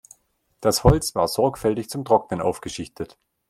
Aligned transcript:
Das 0.61 0.83
Holz 0.83 1.13
war 1.13 1.27
sorgfältig 1.27 1.87
zum 1.91 2.05
Trocknen 2.05 2.41
aufgeschichtet. 2.41 3.19